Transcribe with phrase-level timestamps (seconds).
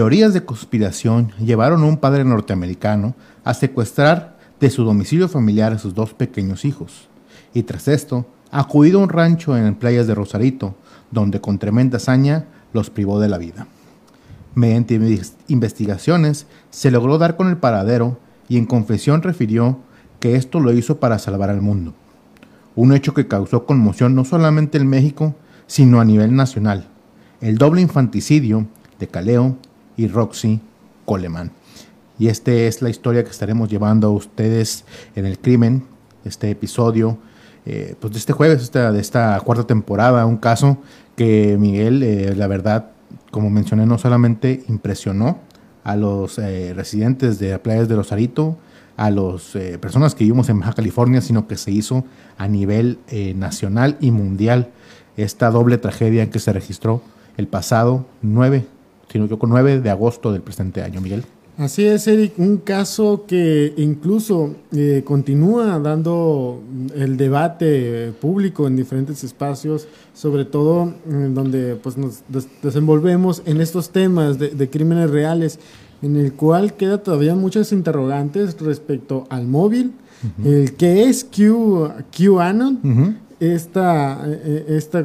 [0.00, 3.14] Teorías de conspiración llevaron a un padre norteamericano
[3.44, 7.10] a secuestrar de su domicilio familiar a sus dos pequeños hijos,
[7.52, 10.74] y tras esto, acudido a un rancho en playas de Rosarito,
[11.10, 13.66] donde con tremenda hazaña los privó de la vida.
[14.54, 14.98] Mediante
[15.48, 19.80] investigaciones se logró dar con el paradero y en confesión refirió
[20.18, 21.92] que esto lo hizo para salvar al mundo.
[22.74, 25.34] Un hecho que causó conmoción no solamente en México,
[25.66, 26.88] sino a nivel nacional.
[27.42, 28.66] El doble infanticidio
[28.98, 29.58] de Caleo
[30.00, 30.60] y Roxy
[31.04, 31.52] Coleman.
[32.18, 34.84] Y esta es la historia que estaremos llevando a ustedes
[35.14, 35.84] en el crimen,
[36.24, 37.18] este episodio,
[37.66, 40.78] eh, pues de este jueves, esta, de esta cuarta temporada, un caso
[41.16, 42.92] que Miguel, eh, la verdad,
[43.30, 45.38] como mencioné, no solamente impresionó
[45.84, 48.56] a los eh, residentes de playas de Rosarito,
[48.96, 52.04] a las personas que vivimos en Baja California, sino que se hizo
[52.36, 52.98] a nivel
[53.34, 54.68] nacional y mundial
[55.16, 57.00] esta doble tragedia que se registró
[57.38, 58.66] el pasado 9,
[59.10, 61.24] sino que con 9 de agosto del presente año, Miguel.
[61.60, 66.62] Así es, Eric, un caso que incluso eh, continúa dando
[66.94, 72.22] el debate público en diferentes espacios, sobre todo en donde pues, nos
[72.62, 75.58] desenvolvemos en estos temas de, crímenes reales,
[76.00, 79.92] en el cual queda todavía muchas interrogantes respecto al móvil,
[80.42, 85.04] el que es Q, QAnon, esta, eh, esta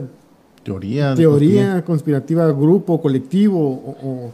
[0.65, 4.33] teoría, teoría conspirativa, grupo, colectivo o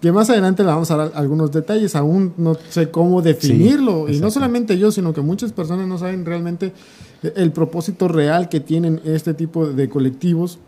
[0.00, 4.18] que más adelante le vamos a dar algunos detalles, aún no sé cómo definirlo, y
[4.18, 6.72] no solamente yo, sino que muchas personas no saben realmente
[7.22, 10.58] el propósito real que tienen este tipo de colectivos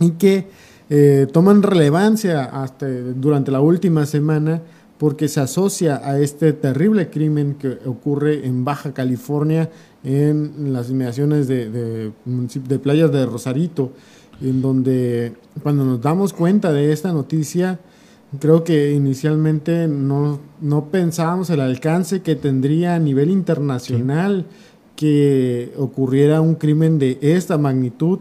[0.00, 0.48] y que
[0.90, 4.62] eh, toman relevancia hasta durante la última semana
[5.02, 9.68] porque se asocia a este terrible crimen que ocurre en Baja California,
[10.04, 13.90] en las inmediaciones de, de, de playas de Rosarito,
[14.40, 17.80] en donde cuando nos damos cuenta de esta noticia,
[18.40, 24.46] Creo que inicialmente no, no pensábamos el alcance que tendría a nivel internacional
[24.96, 28.20] que ocurriera un crimen de esta magnitud,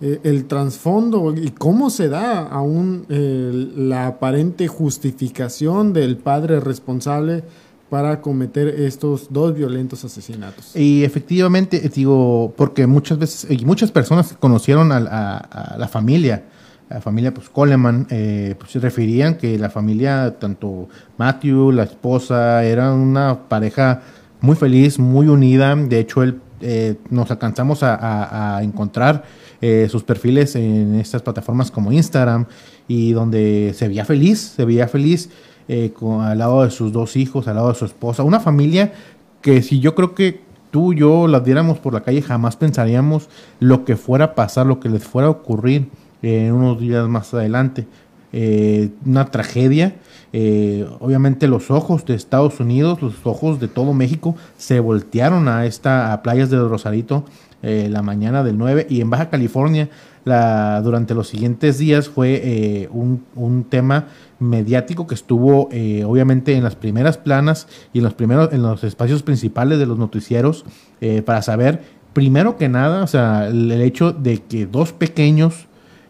[0.00, 7.44] eh, el trasfondo y cómo se da aún la aparente justificación del padre responsable
[7.90, 10.76] para cometer estos dos violentos asesinatos.
[10.76, 16.44] Y efectivamente, digo, porque muchas veces, y muchas personas conocieron a, a la familia,
[16.88, 20.88] la familia pues Coleman, eh, pues se referían que la familia, tanto
[21.18, 24.02] Matthew, la esposa, eran una pareja
[24.40, 25.74] muy feliz, muy unida.
[25.76, 29.24] De hecho, él, eh, nos alcanzamos a, encontrar
[29.60, 32.46] eh, sus perfiles en estas plataformas como Instagram
[32.86, 35.30] y donde se veía feliz, se veía feliz
[35.92, 38.22] con, al lado de sus dos hijos, al lado de su esposa.
[38.22, 38.92] Una familia
[39.42, 43.28] que si yo creo que tú yo la diéramos por la calle jamás pensaríamos
[43.60, 45.88] lo que fuera a pasar, lo que les fuera a ocurrir
[46.22, 47.86] en unos días más adelante.
[48.32, 49.96] Eh, una tragedia.
[50.34, 55.64] Eh, obviamente los ojos de Estados Unidos, los ojos de todo México se voltearon a
[55.64, 57.24] esta a playas de Rosarito
[57.62, 59.88] eh, la mañana del 9 y en Baja California
[60.24, 64.06] la, durante los siguientes días fue un, un, tema
[64.38, 65.68] mediático que estuvo
[66.06, 69.98] obviamente en las primeras planas y en los primeros en los espacios principales de los
[69.98, 70.66] noticieros
[71.24, 71.82] para saber
[72.12, 75.68] primero que nada o sea el hecho de que dos pequeños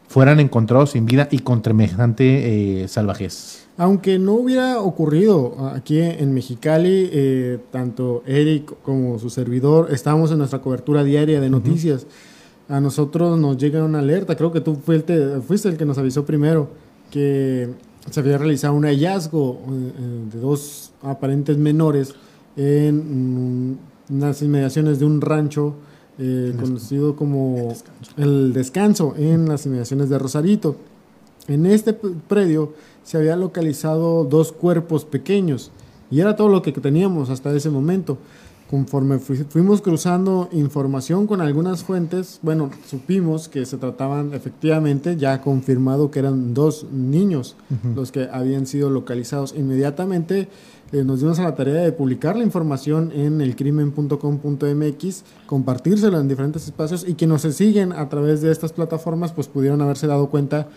[0.09, 3.68] fueran encontrados sin vida y con tremendante eh, salvajez.
[3.79, 10.39] Aunque no hubiera ocurrido aquí en Mexicali, eh, tanto Eric como su servidor estamos en
[10.39, 12.05] nuestra cobertura diaria de noticias.
[12.69, 16.27] A nosotros nos llega una alerta, creo que tú fuiste, fuiste el que nos avisó
[16.27, 16.69] primero,
[17.09, 17.69] que
[18.11, 22.17] se había realizado un hallazgo eh, de dos aparentes menores
[22.57, 23.79] en
[24.11, 25.75] unas inmediaciones de un rancho
[26.19, 27.73] eh, conocido como
[28.17, 29.15] el descanso.
[29.17, 30.75] en las inmediaciones de Rosarito.
[31.47, 32.75] En este predio
[33.09, 35.71] se había localizado dos cuerpos pequeños
[36.11, 38.19] y era todo lo que teníamos hasta ese momento.
[38.69, 46.11] Conforme fuimos cruzando información con algunas fuentes, bueno, supimos que se trataban efectivamente, ya confirmado
[46.11, 47.57] que eran dos niños
[47.97, 49.55] los que habían sido localizados.
[49.57, 50.49] Inmediatamente
[50.93, 56.67] eh, nos dimos a la tarea de publicar la información en elcrimen.com.mx, compartírselo en diferentes
[56.67, 60.69] espacios y quienes nos siguen a través de estas plataformas pues pudieron haberse dado cuenta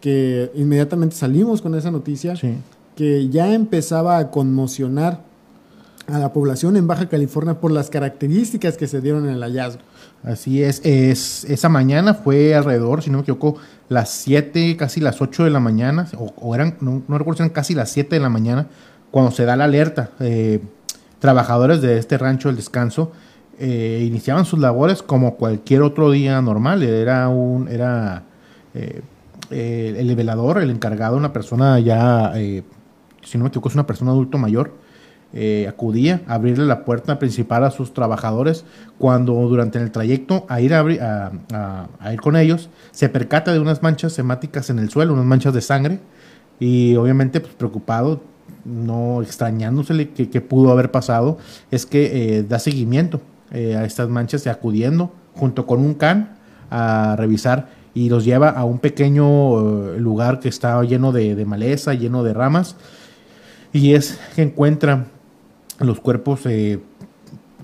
[0.00, 2.34] que inmediatamente salimos con esa noticia
[2.96, 5.22] que ya empezaba a conmocionar
[6.06, 9.82] a la población en Baja California por las características que se dieron en el hallazgo.
[10.22, 13.56] Así es, es esa mañana fue alrededor, si no me equivoco,
[13.88, 17.54] las 7, casi las 8 de la mañana, o, eran, no, no recuerdo si eran
[17.54, 18.66] casi las 7 de la mañana,
[19.10, 20.60] cuando se da la alerta, eh,
[21.20, 23.12] trabajadores de este rancho del descanso
[23.62, 26.82] eh, iniciaban sus labores como cualquier otro día normal.
[26.82, 28.22] Era un, era,
[28.72, 29.02] eh,
[29.50, 32.62] eh, el velador, el encargado, una persona ya, eh,
[33.22, 34.74] si no me equivoco, es una persona adulto mayor,
[35.32, 38.64] eh, acudía a abrirle la puerta principal a sus trabajadores.
[38.98, 41.32] Cuando durante el trayecto a ir, a,
[42.00, 45.54] a, ir con ellos se percata de unas manchas semáticas en el suelo, unas manchas
[45.54, 46.00] de sangre
[46.58, 48.22] y obviamente pues, preocupado,
[48.64, 51.38] no extrañándosele que, pudo haber pasado,
[51.70, 53.20] es que da seguimiento
[53.52, 56.36] a estas manchas y acudiendo junto con un can
[56.70, 61.94] a revisar y los lleva a un pequeño lugar que está lleno de, de maleza,
[61.94, 62.76] lleno de ramas
[63.72, 65.06] y es que encuentra
[65.78, 66.80] los cuerpos eh,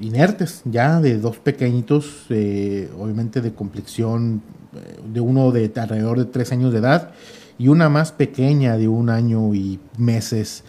[0.01, 4.43] inertes ya de dos pequeñitos, eh, obviamente de complexión
[4.75, 7.11] eh, de uno de alrededor de tres años de edad
[7.59, 10.63] y una más pequeña de un año y meses.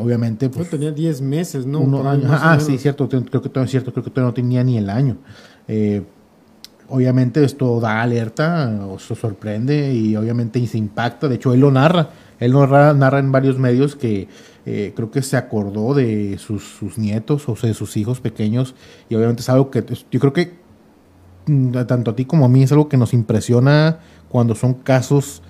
[0.00, 1.80] obviamente, pues, tenía diez meses, ¿no?
[2.04, 4.90] ah, sí, cierto, creo que todo es cierto, creo que todavía no tenía ni el
[4.90, 5.18] año.
[6.88, 11.28] Obviamente esto da alerta, o se sorprende y obviamente se impacta.
[11.28, 12.10] De hecho, él lo narra.
[12.40, 14.28] Él lo narra en varios medios que
[14.64, 18.74] eh, creo que se acordó de sus, nietos o de sus hijos pequeños
[19.08, 20.58] y obviamente es algo que yo creo que
[21.46, 25.42] mm, tanto a ti como a mí es algo que nos impresiona cuando son casos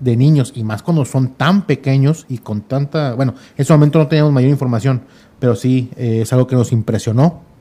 [0.00, 3.98] de niños y más cuando son tan pequeños y con tanta, bueno, en ese momento
[3.98, 5.02] no teníamos mayor información,
[5.38, 7.51] pero sí eh, es algo que nos impresionó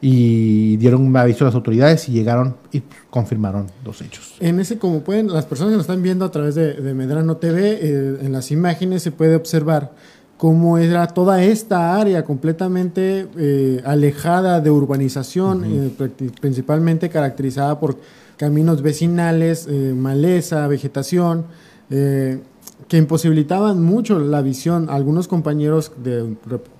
[0.00, 4.34] y dieron un aviso a las autoridades y llegaron y confirmaron los hechos.
[4.40, 7.78] En ese, como pueden, las personas que nos están viendo a través de, Medrano TV,
[7.80, 9.92] eh, en las imágenes se puede observar
[10.36, 17.96] cómo era toda esta área completamente eh, alejada de urbanización, eh, principalmente caracterizada por
[18.36, 21.46] caminos vecinales, eh, maleza, vegetación,
[21.88, 24.90] que imposibilitaban mucho la visión.
[24.90, 26.36] Algunos compañeros de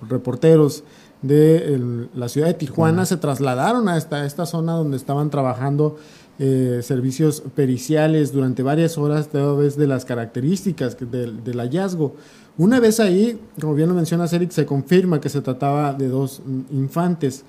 [0.09, 0.83] reporteros
[1.21, 5.97] de la ciudad de Tijuana se trasladaron a esta, esta zona donde estaban trabajando
[6.37, 12.15] servicios periciales durante varias horas, toda vez de las características del hallazgo.
[12.59, 16.41] Una vez ahí, como bien lo menciona Eric, se confirma que se trataba de dos
[16.71, 17.43] infantes.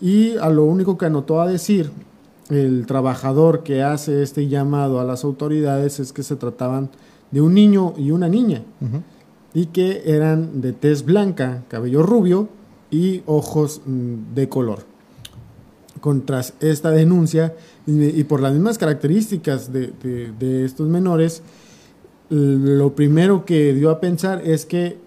[0.00, 1.90] Y a lo único que anotó a decir
[2.50, 6.90] el trabajador que hace este llamado a las autoridades es que se trataban
[7.30, 8.62] de un niño y una niña.
[9.54, 12.48] Y que eran de tez blanca, cabello rubio
[12.94, 14.80] y ojos mm, de color.
[16.00, 17.54] Contra esta denuncia
[17.86, 21.42] y, por las mismas características de estos menores,
[22.28, 24.98] lo primero que dio a pensar es que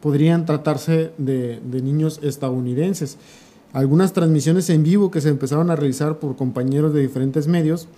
[0.00, 3.18] podrían tratarse de, niños estadounidenses.
[3.72, 7.88] Algunas transmisiones en vivo que se empezaron a realizar por compañeros de diferentes medios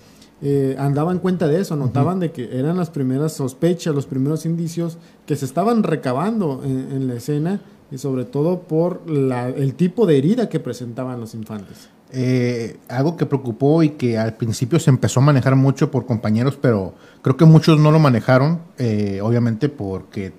[0.41, 4.99] eh, andaban cuenta de eso, notaban de que eran las primeras sospechas, los primeros indicios
[5.27, 7.61] que se estaban recabando en, la escena
[7.91, 11.89] y sobre todo por el tipo de herida que presentaban los infantes.
[12.11, 16.59] Eh, algo que preocupó y que al principio se empezó a manejar mucho por compañeros,
[16.61, 20.33] pero creo que muchos no lo manejaron, eh, obviamente porque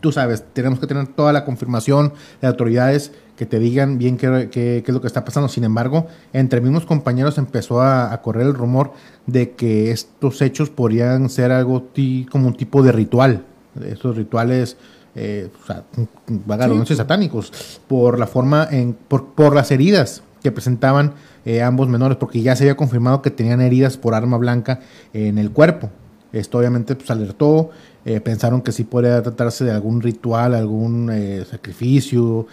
[0.00, 4.82] tú sabes, tenemos que tener toda la confirmación de autoridades que te digan bien qué,
[4.84, 5.48] es lo que está pasando.
[5.48, 8.92] Sin embargo, entre mismos compañeros empezó a, correr el rumor
[9.26, 11.88] de que estos hechos podrían ser algo
[12.30, 13.44] como un tipo de ritual,
[13.82, 14.76] estos rituales
[15.14, 15.84] eh, o sea,
[16.96, 21.14] satánicos, por la forma, en, por, por las heridas que presentaban
[21.44, 24.80] eh, ambos menores, porque ya se había confirmado que tenían heridas por arma blanca
[25.12, 25.90] en el cuerpo.
[26.32, 27.70] Esto obviamente pues, alertó,
[28.04, 32.46] eh, pensaron que sí podría tratarse de algún ritual, algún eh, sacrificio.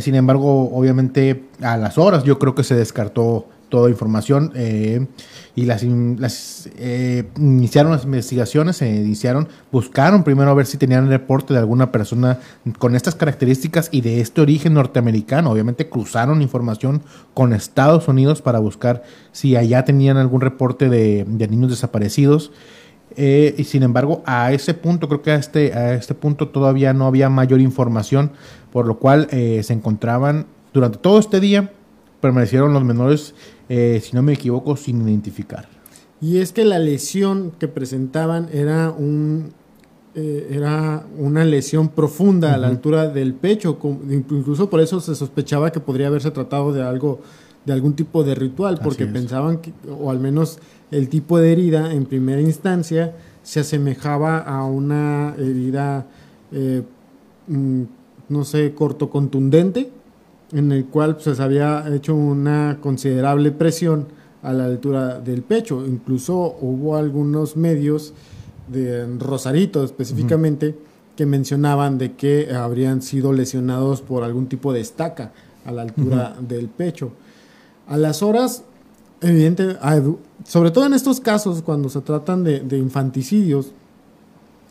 [0.00, 5.06] sin embargo, obviamente a las horas yo creo que se descartó toda información eh,
[5.56, 11.04] y las, las eh, iniciaron las investigaciones, se iniciaron, buscaron primero a ver si tenían
[11.04, 12.38] el reporte de alguna persona
[12.78, 15.50] con estas características y de este origen norteamericano.
[15.50, 17.02] Obviamente cruzaron información
[17.34, 19.02] con Estados Unidos para buscar
[19.32, 22.52] si allá tenían algún reporte de, niños desaparecidos.
[23.16, 26.92] Eh, y sin embargo, a ese punto, creo que a este, a este punto todavía
[26.92, 28.30] no había mayor información,
[28.72, 31.72] por lo cual se encontraban durante todo este día,
[32.20, 33.34] permanecieron los menores
[33.68, 35.68] eh, si no me equivoco, sin identificar.
[36.20, 39.52] Y es que la lesión que presentaban era un
[40.16, 43.78] eh, era una lesión profunda a la altura del pecho,
[44.10, 47.20] incluso por eso se sospechaba que podría haberse tratado de algo
[47.64, 50.58] de algún tipo de ritual, porque pensaban que, o al menos
[50.90, 56.06] el tipo de herida en primera instancia se asemejaba a una herida,
[56.52, 56.82] eh,
[57.46, 57.82] mm,
[58.30, 59.92] no sé, corto contundente,
[60.52, 64.06] en el cual pues, se había hecho una considerable presión
[64.42, 65.86] a la altura del pecho.
[65.86, 68.14] Incluso hubo algunos medios
[68.68, 70.76] de Rosarito específicamente
[71.16, 75.32] que mencionaban de que habrían sido lesionados por algún tipo de estaca
[75.64, 77.12] a la altura del pecho.
[77.86, 78.64] A las horas
[79.20, 79.76] evidente,
[80.44, 83.72] sobre todo en estos casos, cuando se tratan de, infanticidios,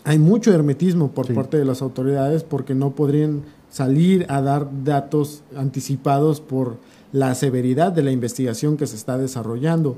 [0.04, 5.44] hay mucho hermetismo por parte de las autoridades porque no podrían salir a dar datos
[5.56, 6.78] anticipados por
[7.12, 9.98] la severidad de la investigación que se está desarrollando.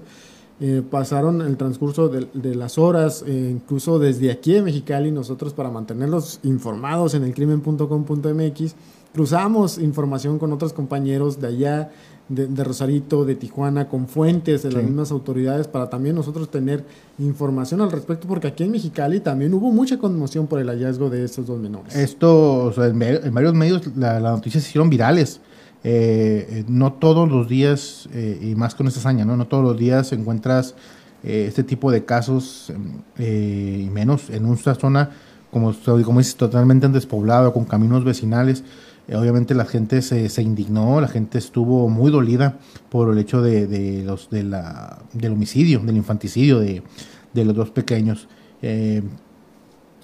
[0.63, 5.71] Eh, pasaron el transcurso de, las horas, eh, incluso desde aquí en Mexicali, nosotros para
[5.71, 8.75] mantenerlos informados en el crimen.com.mx,
[9.11, 11.91] cruzamos información con otros compañeros de allá,
[12.31, 16.85] de, Rosarito, de Tijuana, con fuentes de las mismas autoridades para también nosotros tener
[17.19, 21.25] información al respecto, porque aquí en Mexicali también hubo mucha conmoción por el hallazgo de
[21.25, 21.95] estos dos menores.
[21.95, 25.41] Esto, en, varios medios las noticias se hicieron virales.
[25.83, 29.35] Eh, eh, no todos los días, eh, y más con esta hazaña, ¿no?
[29.35, 30.75] no todos los días encuentras
[31.23, 32.73] este tipo de casos,
[33.19, 35.11] y menos en una zona,
[35.51, 35.71] como,
[36.03, 38.63] como dices, totalmente despoblado, con caminos vecinales.
[39.15, 44.03] Obviamente la gente se, se, indignó, la gente estuvo muy dolida por el hecho de,
[44.05, 46.83] los, de la, del homicidio, del infanticidio de,
[47.33, 48.27] de los dos pequeños.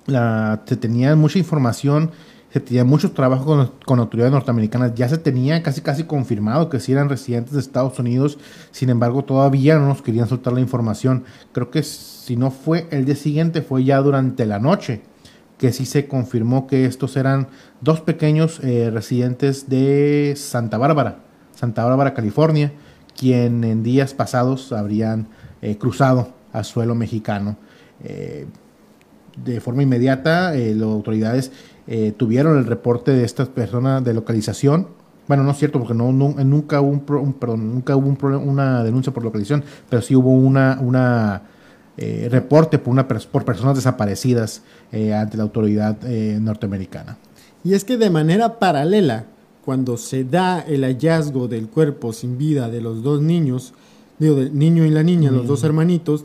[0.08, 2.12] la, se tenía mucha información
[2.52, 6.94] se tenía mucho trabajo con, autoridades norteamericanas, ya se tenía casi casi confirmado que si
[6.94, 8.38] eran residentes de Estados Unidos,
[8.72, 11.26] sin embargo todavía no nos querían soltar la información.
[11.52, 15.02] Creo que si no fue el día siguiente, fue ya durante la noche
[15.58, 17.48] que sí se confirmó que estos eran
[17.82, 21.20] dos pequeños eh, residentes de Santa Bárbara,
[21.56, 22.72] Santa Bárbara, California,
[23.18, 25.28] quien en días pasados habrían
[25.62, 27.58] eh, cruzado a suelo mexicano.
[28.04, 28.46] Eh,
[29.44, 31.52] de forma inmediata, las autoridades
[32.18, 34.88] tuvieron el reporte de estas personas de localización.
[35.28, 40.16] Bueno, no es cierto, porque nunca hubo, un, hubo una denuncia por localización, pero sí
[40.16, 41.44] hubo una
[41.98, 44.62] eh, reporte por, una, por personas desaparecidas
[44.92, 47.18] eh, ante la autoridad norteamericana.
[47.64, 49.26] Y es que de manera paralela,
[49.66, 53.74] cuando se da el hallazgo del cuerpo sin vida de los dos niños,
[54.20, 56.24] digo, del niño y la niña, los dos hermanitos,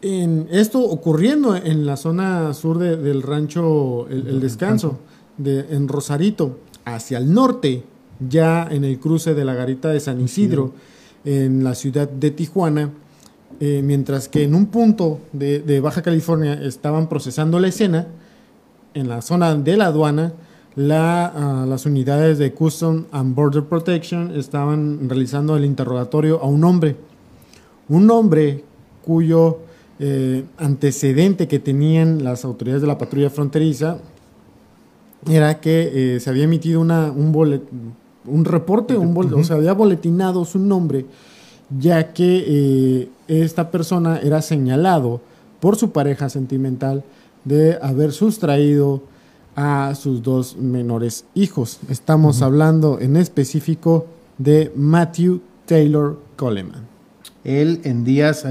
[0.00, 4.98] en esto ocurriendo en la zona sur del rancho El, Descanso,
[5.36, 7.84] de, en Rosarito, hacia el norte,
[8.20, 10.72] ya en el cruce de la garita de San Isidro,
[11.24, 12.90] en la ciudad de Tijuana,
[13.60, 18.06] eh, mientras que en un punto de, Baja California estaban procesando la escena,
[18.94, 20.32] en la zona de la aduana,
[20.74, 26.64] la, ah, las unidades de Custom and Border Protection estaban realizando el interrogatorio a un
[26.64, 26.96] hombre.
[27.88, 28.64] Un hombre
[29.04, 29.58] cuyo
[29.98, 33.98] eh, antecedente que tenían las autoridades de la patrulla fronteriza
[35.26, 37.62] era que eh, se había emitido una, un,
[38.26, 41.06] un reporte, un o se había boletinado su nombre,
[41.70, 45.20] ya que eh, esta persona era señalado
[45.60, 47.04] por su pareja sentimental
[47.44, 49.02] de haber sustraído
[49.54, 51.80] a sus dos menores hijos.
[51.88, 54.06] Estamos hablando en específico
[54.38, 56.86] de Matthew Taylor Coleman.
[57.42, 58.44] Él en días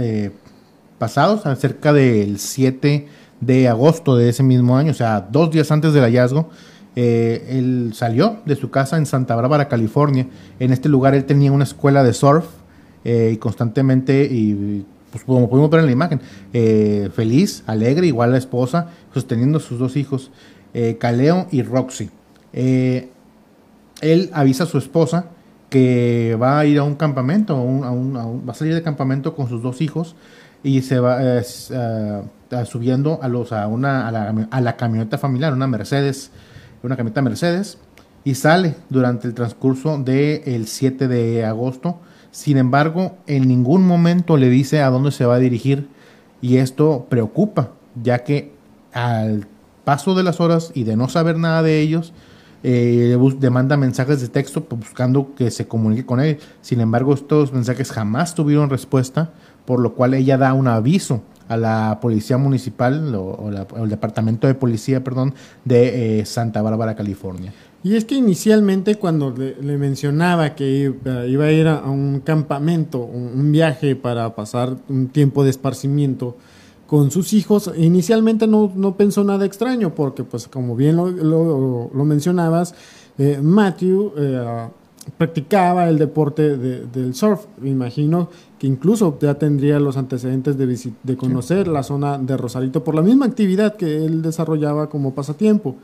[0.98, 3.08] pasados, cerca del 7
[3.42, 6.50] de agosto de ese mismo año, o sea, dos días antes del hallazgo,
[6.96, 10.28] eh, él salió de su casa en Santa Bárbara, California.
[10.60, 12.46] En este lugar él tenía una escuela de surf
[13.06, 16.20] eh, y constantemente, y pues como pudimos ver en la imagen,
[16.52, 20.32] eh, feliz, alegre, igual la esposa, sosteniendo a sus dos hijos,
[21.00, 22.10] Caleo y Roxy.
[22.52, 23.10] él
[24.34, 25.30] avisa a su esposa
[25.70, 29.80] que va a ir a un campamento, va a salir de campamento con sus dos
[29.80, 30.18] hijos
[30.64, 31.20] y se va
[32.52, 36.32] eh, subiendo a los a una a la, a la, camioneta familiar, una Mercedes,
[36.84, 37.78] una camioneta Mercedes
[38.24, 42.00] y sale durante el transcurso del 7 de agosto.
[42.36, 45.88] Sin embargo, en ningún momento le dice a dónde se va a dirigir
[46.42, 47.72] y esto preocupa,
[48.04, 48.52] ya que
[48.92, 49.48] al
[49.86, 52.12] paso de las horas y de no saber nada de ellos,
[52.62, 56.40] eh, demanda mensajes de texto buscando que se comunique con él.
[56.60, 59.32] Sin embargo, estos mensajes jamás tuvieron respuesta
[59.64, 64.56] por lo cual ella da un aviso a la policía municipal o, el departamento de
[64.56, 67.54] policía, perdón, de eh, Santa Bárbara, California.
[67.86, 70.92] Y es que inicialmente cuando le, mencionaba que
[71.28, 76.36] iba, a ir a, un campamento, un, viaje para pasar un tiempo de esparcimiento
[76.88, 82.74] con sus hijos, inicialmente no, pensó nada extraño, porque pues como bien lo, mencionabas,
[83.20, 84.68] eh, Matthew eh,
[85.16, 87.46] practicaba el deporte del surf.
[87.62, 92.84] Me imagino que incluso ya tendría los antecedentes de, de conocer la zona de Rosarito
[92.84, 95.76] por la misma actividad que él desarrollaba como pasatiempo.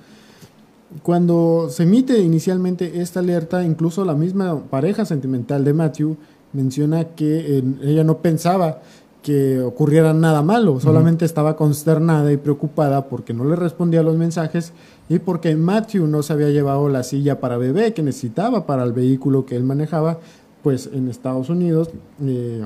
[1.04, 6.18] Cuando se emite inicialmente esta alerta, incluso la misma pareja sentimental de Matthew
[6.54, 8.82] menciona que ella no pensaba
[9.22, 14.18] que ocurriera nada malo, solamente estaba consternada y preocupada porque no le respondía a los
[14.18, 14.74] mensajes
[15.10, 18.94] y porque Matthew no se había llevado la silla para bebé que necesitaba para el
[18.94, 20.20] vehículo que él manejaba,
[20.64, 21.90] pues en Estados Unidos
[22.22, 22.66] eh,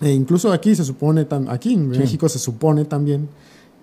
[0.00, 3.28] E incluso aquí se supone, aquí en México se supone también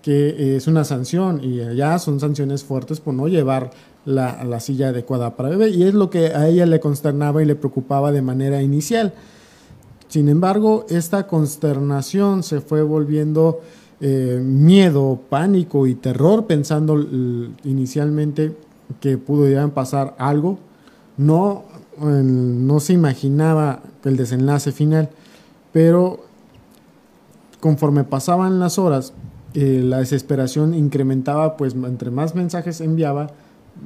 [0.01, 3.72] que es una sanción y allá son sanciones fuertes por no llevar
[4.06, 7.46] la, la, silla adecuada para bebé y es lo que a ella le consternaba y
[7.46, 9.13] le preocupaba de manera inicial.
[10.08, 13.62] Sin embargo, esta consternación se fue volviendo
[14.01, 16.98] eh, miedo, pánico y terror pensando
[17.65, 18.56] inicialmente
[19.01, 20.58] que pudiera pasar algo.
[21.18, 21.65] No,
[22.00, 25.10] no se imaginaba el desenlace final,
[25.74, 26.22] pero
[27.60, 29.13] conforme pasaban las horas,
[29.53, 33.32] eh, la desesperación incrementaba, pues entre más mensajes enviaba,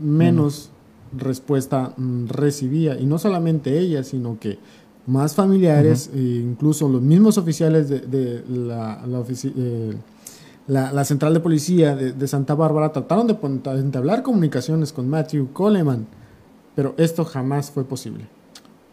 [0.01, 0.72] menos
[1.17, 3.00] respuesta mm, recibía.
[3.00, 4.60] Y no solamente ella, sino que
[5.05, 9.93] más familiares, e incluso los mismos oficiales de, la, eh,
[10.67, 13.38] la, la, central de policía de, Santa Bárbara trataron de
[13.79, 16.08] entablar comunicaciones con Matthew Coleman,
[16.75, 18.25] pero esto jamás fue posible.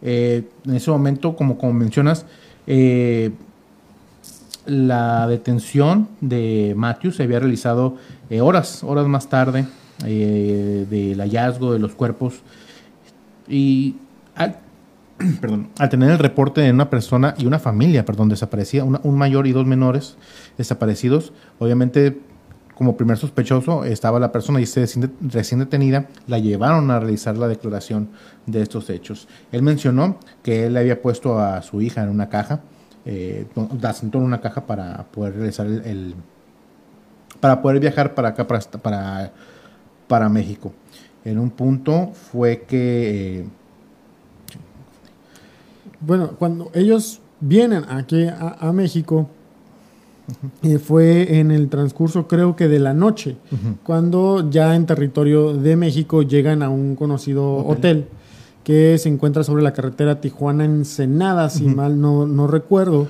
[0.03, 2.27] Eh, en ese momento, como, como mencionas,
[2.67, 3.33] eh,
[4.67, 7.97] la detención de Matthew se había realizado
[8.41, 9.67] horas, horas más tarde
[10.03, 12.41] del hallazgo de los cuerpos
[13.49, 13.97] y
[15.41, 19.47] perdón, al tener el reporte de una persona y una familia, perdón, desaparecida, un mayor
[19.47, 20.17] y dos menores
[20.57, 22.19] desaparecidos, obviamente
[22.75, 24.87] como primer sospechoso estaba la persona y se
[25.21, 28.09] recién detenida, la llevaron a realizar la declaración
[28.47, 29.29] de estos hechos.
[29.53, 32.61] Él mencionó que él había puesto a su hija en una caja,
[33.05, 36.15] eh, en una caja para poder realizar el,
[37.41, 39.33] para poder viajar para acá, para, para,
[40.07, 40.73] para México.
[41.25, 43.41] En un punto fue que...
[43.41, 43.45] Eh,
[46.01, 49.29] bueno, cuando ellos vienen aquí a, México,
[50.63, 53.37] eh, fue en el transcurso creo que de la noche,
[53.83, 58.09] cuando ya en territorio de México llegan a un conocido hotel,
[58.65, 63.09] que se encuentra sobre la carretera Tijuana-Ensenada, si mal no, no, recuerdo,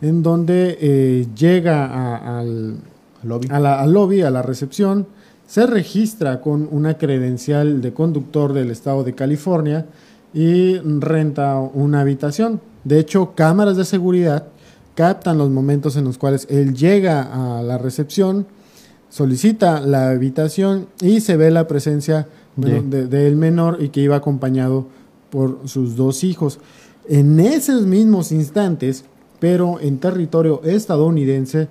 [0.00, 2.76] en donde eh, llega al,
[3.22, 3.48] lobby.
[3.50, 5.06] A la, al lobby, a la recepción,
[5.46, 9.86] se registra con una credencial de conductor del estado de California,
[10.34, 12.60] y renta una habitación.
[12.84, 14.46] De hecho, cámaras de seguridad
[14.94, 18.46] captan los momentos en los cuales él llega a la recepción,
[19.08, 24.86] solicita la habitación y se ve la presencia del menor y que iba acompañado
[25.30, 26.58] por sus dos hijos.
[27.08, 29.04] En esos mismos instantes,
[29.40, 31.68] pero en territorio estadounidense,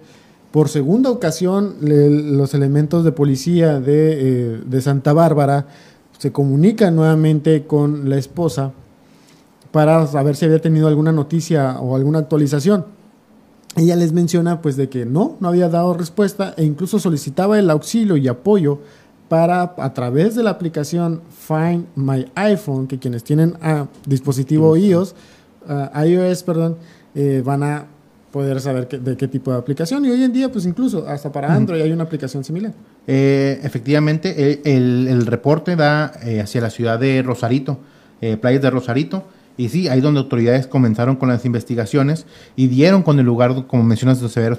[0.52, 5.67] por segunda ocasión, los elementos de policía de, eh, de Santa Bárbara
[6.17, 8.74] se comunica nuevamente con la esposa
[9.72, 12.86] para saber si había tenido alguna noticia o alguna actualización.
[13.78, 17.70] Ella les menciona pues de que no, no había dado respuesta e incluso solicitaba el
[17.70, 18.80] auxilio y apoyo
[19.32, 25.15] para a través de la aplicación Find My iPhone, que quienes tienen a dispositivo iOS,
[26.06, 26.76] iOS perdón,
[27.15, 27.86] eh, van a
[28.30, 30.04] poder saber de qué tipo de aplicación.
[30.04, 32.74] Y hoy en día, pues incluso hasta para Android hay una aplicación similar.
[33.08, 37.80] Eh, efectivamente, el, reporte da eh, hacia la ciudad de Rosarito,
[38.20, 39.24] eh, playas de Rosarito.
[39.56, 42.26] Y sí, ahí donde autoridades comenzaron con las investigaciones
[42.58, 44.50] y dieron con el lugar, como mencionas, donde se había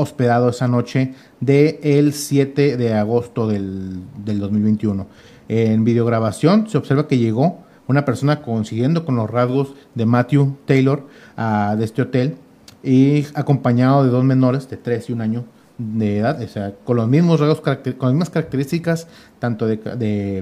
[0.00, 5.06] hospedado esa noche del 7 de agosto del, del 2021.
[5.48, 7.58] En videograbación se observa que llegó
[7.90, 12.36] una persona coincidiendo con los rasgos de Matthew Taylor a, de este hotel
[12.82, 15.44] y acompañado de dos menores de 3 y un año
[15.76, 19.08] de edad, o sea, con los mismos rasgos, con las mismas características,
[19.38, 19.76] tanto de,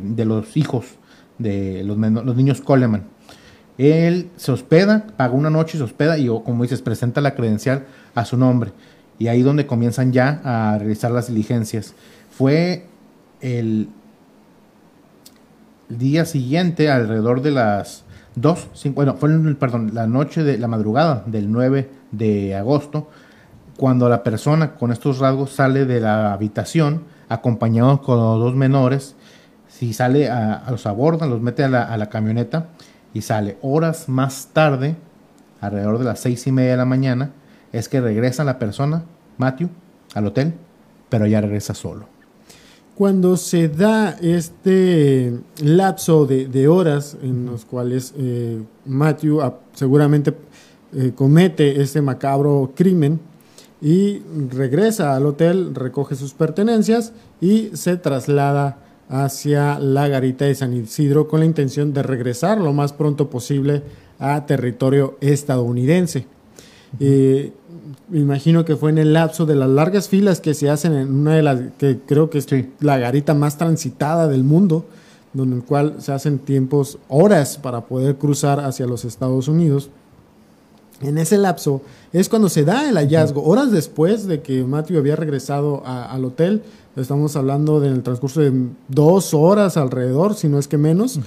[0.03, 0.85] de, los hijos
[1.39, 3.05] de los, los niños Coleman.
[3.79, 7.87] Él se hospeda, paga una noche y se hospeda y, como dices, presenta la credencial
[8.15, 8.73] a su nombre.
[9.19, 11.95] Y ahí donde comienzan ya a realizar las diligencias.
[12.31, 12.87] Fue
[13.41, 13.89] el
[15.89, 18.05] día siguiente, alrededor de las
[18.37, 23.09] 2, bueno, fue perdón, la noche de la madrugada del 9 de agosto,
[23.77, 29.15] cuando la persona con estos rasgos sale de la habitación acompañado con los dos menores,
[29.69, 32.69] si sale a, los abordan, los mete a la, a la, camioneta
[33.15, 34.97] y sale horas más tarde,
[35.61, 37.31] alrededor de las seis y media de la mañana,
[37.73, 39.05] es que regresa la persona,
[39.37, 39.69] Matthew,
[40.15, 40.55] al hotel,
[41.09, 42.07] pero ya regresa solo.
[42.95, 49.41] Cuando se da este lapso de, horas en los cuales eh, Matthew
[49.73, 50.35] seguramente
[50.93, 53.21] eh, comete este macabro crimen
[53.81, 58.79] y regresa al hotel, recoge sus pertenencias y se traslada
[59.09, 63.83] hacia la garita de San Isidro con la intención de regresar lo más pronto posible
[64.19, 66.27] a territorio estadounidense.
[67.01, 67.53] Eh,
[68.09, 71.13] me imagino que fue en el lapso de las largas filas que se hacen en
[71.13, 72.47] una de las que creo que es
[72.81, 74.87] la garita más transitada del mundo,
[75.33, 79.91] donde el cual se hacen tiempos, horas para poder cruzar hacia los Estados Unidos.
[81.01, 85.15] En ese lapso es cuando se da el hallazgo, horas después de que Matthew había
[85.15, 86.63] regresado al hotel,
[86.97, 88.53] estamos hablando del transcurso de
[88.89, 91.21] dos horas alrededor, si no es que menos,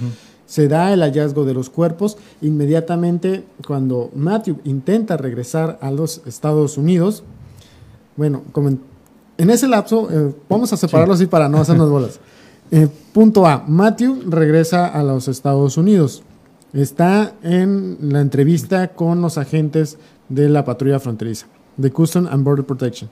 [0.51, 2.17] se da el hallazgo de los cuerpos.
[2.41, 7.23] Inmediatamente cuando Matthew intenta regresar a los Estados Unidos,
[8.17, 8.43] bueno,
[9.37, 12.19] en ese lapso, eh, vamos a separarlo así para no hacernos bolas.
[12.69, 16.21] Eh, punto A, Matthew regresa a los Estados Unidos.
[16.73, 22.65] Está en la entrevista con los agentes de la patrulla fronteriza, de Custom and Border
[22.65, 23.09] Protection.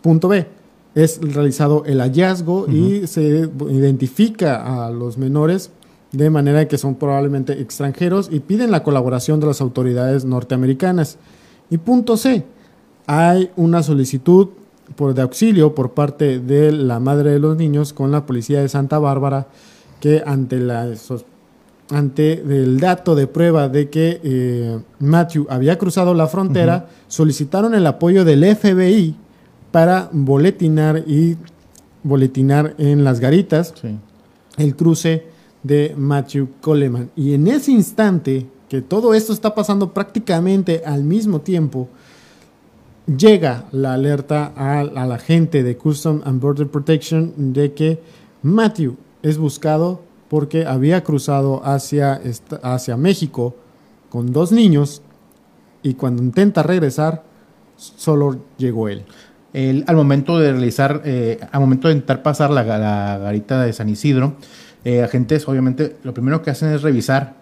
[0.00, 0.46] Punto B,
[0.94, 5.70] es realizado el hallazgo y se identifica a los menores
[6.16, 11.18] de manera que son probablemente extranjeros y piden la colaboración de las autoridades norteamericanas.
[11.70, 12.44] Y punto C,
[13.06, 14.48] hay una solicitud
[14.96, 18.68] por de auxilio por parte de la madre de los niños con la policía de
[18.68, 19.48] Santa Bárbara
[20.00, 20.92] que ante la
[21.90, 27.86] ante el dato de prueba de que eh, Matthew había cruzado la frontera, solicitaron el
[27.86, 29.14] apoyo del FBI
[29.70, 31.36] para boletinar y
[32.02, 33.74] boletinar en las garitas
[34.56, 35.26] el cruce
[35.64, 37.10] de Matthew Coleman.
[37.16, 41.88] Y en ese instante, que todo esto está pasando prácticamente al mismo tiempo,
[43.06, 48.00] llega la alerta a, la gente de Custom and Border Protection de que
[48.42, 52.20] Matthew es buscado porque había cruzado hacia,
[52.62, 53.56] hacia México
[54.08, 55.02] con dos niños
[55.82, 57.24] y cuando intenta regresar
[57.76, 59.04] solo llegó él.
[59.86, 64.34] al momento de realizar, eh, al momento de intentar pasar la, garita de San Isidro,
[64.84, 67.34] eh, agentes obviamente lo primero que hacen es revisar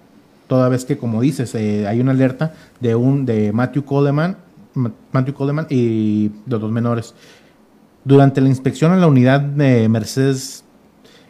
[0.46, 4.36] toda vez que como dices eh, hay una alerta de un de Matthew Coleman
[4.74, 7.14] Matthew Coleman y los dos menores.
[8.04, 10.64] Durante la inspección a la unidad de Mercedes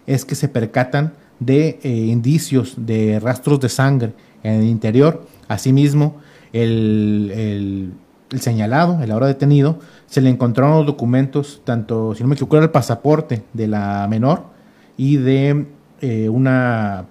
[0.06, 5.26] es que se percatan de eh, indicios de rastros de sangre en el interior.
[5.48, 6.20] Asimismo,
[6.52, 7.92] el,
[8.38, 12.64] señalado, el ahora detenido, se le encontraron los documentos, tanto, si no me equivoco, era
[12.64, 14.44] el pasaporte de la menor
[14.96, 15.66] y de
[16.02, 17.06] eh, una,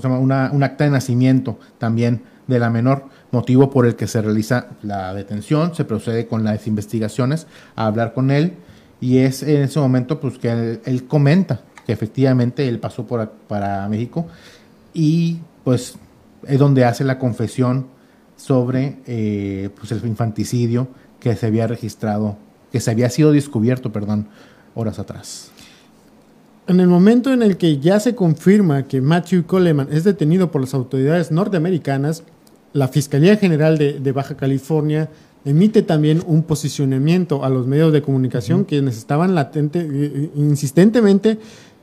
[0.00, 4.68] una, un acta de nacimiento también de la menor motivo por el que se realiza
[4.82, 8.54] la detención, se procede con las investigaciones a hablar con él
[9.00, 13.86] y es en ese momento pues que él, comenta que efectivamente él pasó por, para
[13.88, 14.26] México
[14.92, 15.96] y pues
[16.46, 17.88] es donde hace la confesión
[18.36, 20.88] sobre eh, pues el infanticidio
[21.20, 22.36] que se había registrado,
[22.70, 24.28] que se había sido descubierto, perdón,
[24.74, 25.50] horas atrás.
[26.66, 30.62] En el momento en el que ya se confirma que Matthew Coleman es detenido por
[30.62, 32.22] las autoridades norteamericanas,
[32.72, 35.10] la Fiscalía General de, Baja California
[35.44, 41.38] emite también un posicionamiento a los medios de comunicación quienes estaban latente, eh, eh, insistentemente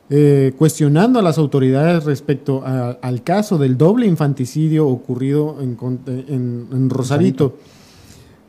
[0.09, 7.55] eh, cuestionando a las autoridades respecto al caso del doble infanticidio ocurrido en, Rosarito.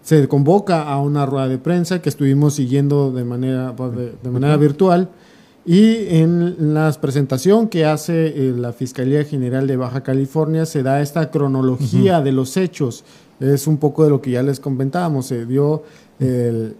[0.01, 4.57] Se convoca a una rueda de prensa que estuvimos siguiendo de manera, pues, de manera
[4.57, 5.11] virtual
[5.65, 11.01] y en la presentación que hace eh, la Fiscalía General de Baja California se da
[11.01, 13.05] esta cronología de los hechos.
[13.39, 15.27] Es un poco de lo que ya les comentábamos.
[15.27, 15.85] Se dio
[16.19, 16.77] el,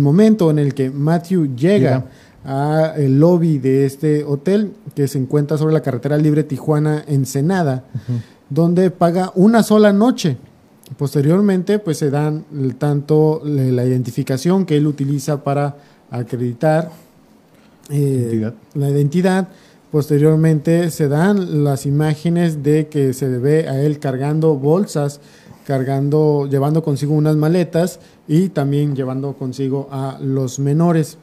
[0.00, 2.06] momento en el que Matthew llega
[2.44, 7.84] al lobby de este hotel que se encuentra sobre la carretera libre Tijuana-Ensenada,
[8.50, 10.36] donde paga una sola noche.
[10.96, 12.44] Posteriormente, pues se dan
[12.78, 15.76] tanto la identificación que él utiliza para
[16.10, 16.90] acreditar
[17.90, 19.48] eh, la identidad.
[19.90, 25.20] Posteriormente se dan las imágenes de que se ve a él cargando bolsas,
[25.64, 31.16] cargando, llevando consigo unas maletas y también llevando consigo a los menores.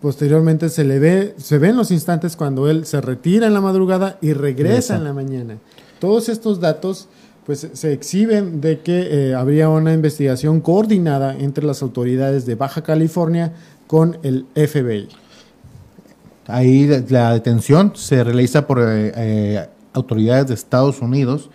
[0.00, 4.18] Posteriormente se le ve, se ven los instantes cuando él se retira en la madrugada
[4.22, 5.58] y regresa en la mañana.
[5.98, 7.08] Todos estos datos
[7.44, 12.82] pues se exhiben de que eh, habría una investigación coordinada entre las autoridades de Baja
[12.82, 13.52] California
[13.86, 15.08] con el FBI.
[16.46, 21.48] Ahí la detención se realiza por eh, eh, autoridades de Estados Unidos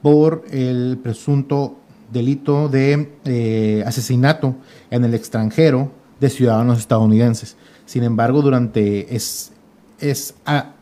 [0.00, 1.76] por el presunto
[2.12, 4.54] delito de eh, asesinato
[4.90, 7.56] en el extranjero de ciudadanos estadounidenses.
[7.86, 9.50] Sin embargo, durante es,
[9.98, 10.34] es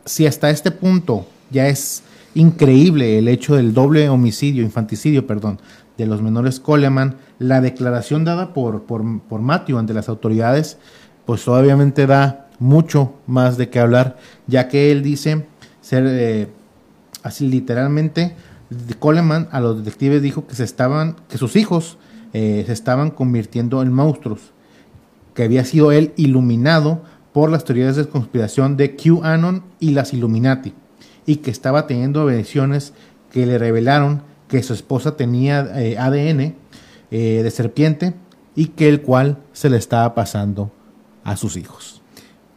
[0.05, 2.03] si hasta este punto ya es
[2.35, 5.59] increíble el hecho del doble homicidio, infanticidio, perdón,
[5.97, 10.77] de los menores Coleman, la declaración dada por, por, por Matthew ante las autoridades,
[11.25, 15.45] pues obviamente da mucho más de qué hablar, ya que él dice
[15.81, 16.47] ser eh,
[17.23, 18.35] así literalmente,
[18.99, 21.97] Coleman a los detectives dijo que se estaban, que sus hijos
[22.33, 24.53] eh, se estaban convirtiendo en monstruos,
[25.33, 27.01] que había sido él iluminado
[27.33, 30.73] por las teorías de conspiración de QAnon y las Illuminati,
[31.25, 32.93] y que estaba teniendo visiones
[33.31, 36.55] que le revelaron que su esposa tenía eh, ADN
[37.11, 38.13] eh, de serpiente
[38.55, 40.71] y que el cual se le estaba pasando
[41.23, 42.00] a sus hijos.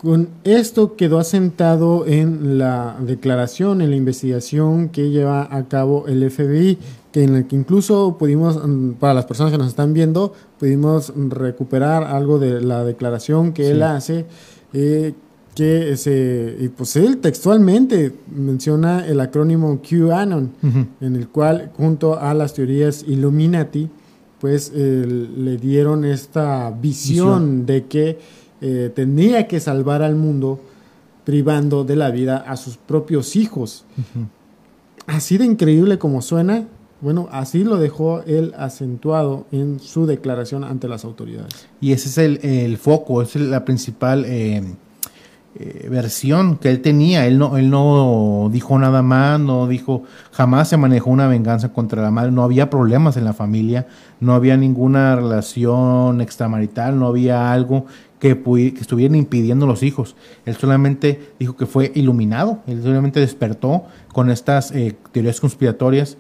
[0.05, 6.31] Con esto quedó asentado en la declaración, en la investigación que lleva a cabo el
[6.31, 6.77] FBI,
[7.11, 11.11] que en el que incluso pudimos, mm, para las personas que nos están viendo, pudimos
[11.17, 14.27] recuperar algo de la declaración que él hace,
[14.75, 15.15] eh,
[15.55, 20.53] que se, y pues él textualmente menciona el acrónimo QAnon,
[21.01, 23.89] en el cual junto a las teorías Illuminati,
[24.39, 28.19] pues le dieron esta visión, de que
[28.61, 30.61] eh, tenía que salvar al mundo
[31.25, 33.85] privando de la vida a sus propios hijos.
[35.07, 36.67] Así de increíble como suena,
[37.01, 41.67] bueno, así lo dejó él acentuado en su declaración ante las autoridades.
[41.81, 44.63] Y ese es el, el foco, es la principal eh,
[45.57, 47.27] eh, versión que él tenía.
[47.27, 52.03] Él no, él no dijo nada más, no dijo, jamás se manejó una venganza contra
[52.03, 53.87] la madre, no había problemas en la familia,
[54.19, 57.87] no había ninguna relación extramarital, no había algo
[58.19, 60.17] que, que estuvieran impidiendo los hijos.
[60.45, 66.17] Él solamente dijo que fue iluminado, él solamente despertó con estas eh, teorías conspiratorias,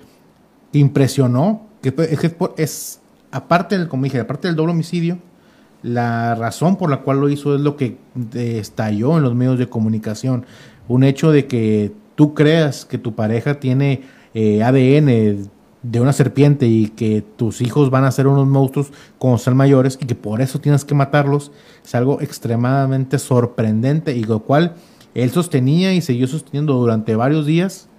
[0.72, 3.00] impresionó, que es, es
[3.32, 5.18] aparte del, como dije, aparte del doble homicidio,
[5.84, 7.98] la razón por la cual lo hizo es lo que
[8.32, 10.46] estalló en los medios de comunicación.
[10.88, 15.50] Un hecho de que tú creas que tu pareja tiene eh, ADN
[15.82, 19.98] de una serpiente y que tus hijos van a ser unos monstruos cuando sean mayores
[20.00, 21.52] y que por eso tienes que matarlos,
[21.84, 24.76] es algo extremadamente sorprendente y lo cual
[25.14, 27.90] él sostenía y siguió sosteniendo durante varios días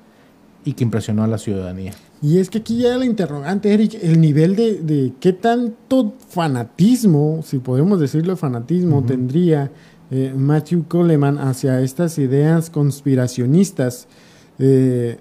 [0.63, 1.93] y que impresionó a la ciudadanía.
[2.25, 7.59] Y es que aquí ya la interrogante, Eric, el nivel de, qué tanto fanatismo, si
[7.59, 9.69] podemos decirlo fanatismo, tendría
[10.09, 14.07] eh, Matthew Coleman hacia estas ideas conspiracionistas.
[14.57, 15.19] Eh,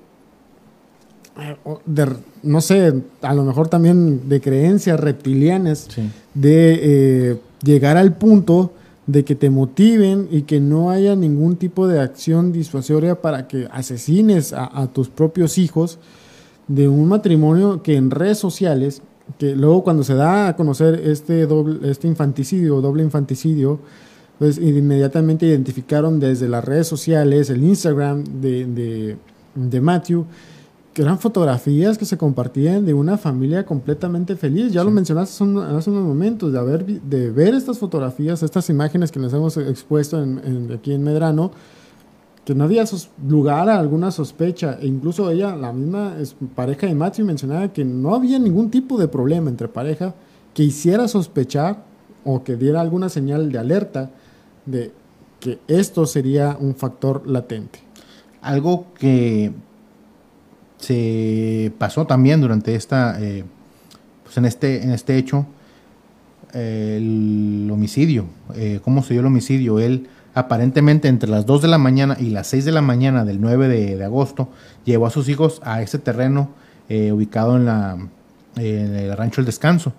[2.42, 5.88] no sé, a lo mejor también de creencias reptilianas,
[6.32, 8.72] de eh, llegar al punto
[9.06, 13.68] de que te motiven y que no haya ningún tipo de acción disuasoria para que
[13.70, 15.98] asesines a tus propios hijos
[16.68, 19.02] de un matrimonio que en redes sociales,
[19.38, 23.80] que luego cuando se da a conocer este, doble, este infanticidio, doble infanticidio,
[24.38, 29.16] pues inmediatamente identificaron desde las redes sociales, el Instagram de,
[29.54, 30.26] de, Matthew,
[30.92, 34.72] que eran fotografías que se compartían de una familia completamente feliz.
[34.72, 39.20] Ya lo mencionaste hace, unos momentos, de, haber, de ver estas fotografías, estas imágenes que
[39.20, 41.52] les hemos expuesto en, aquí en Medrano,
[42.44, 42.84] que no había
[43.26, 44.78] lugar a alguna sospecha.
[44.80, 46.14] E incluso ella, la misma
[46.54, 50.14] pareja de Matthew, mencionaba que no había ningún tipo de problema entre pareja
[50.52, 51.84] que hiciera sospechar
[52.24, 54.10] o que diera alguna señal de alerta
[54.66, 54.92] de
[55.40, 57.80] que esto sería un factor latente.
[58.40, 59.52] Algo que
[60.78, 63.44] se pasó también durante esta, eh,
[64.22, 65.46] pues en este, en este hecho,
[66.52, 68.26] el homicidio.
[68.54, 69.80] Eh, ¿Cómo se dio el homicidio?
[69.80, 73.40] Él aparentemente entre las 2 de la mañana y las 6 de la mañana del
[73.40, 74.48] 9 de, agosto,
[74.84, 76.50] llevó a sus hijos a ese terreno
[76.88, 77.96] eh, ubicado en, la,
[78.56, 79.92] en el rancho El Descanso.